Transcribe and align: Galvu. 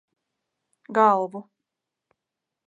Galvu. 0.95 1.43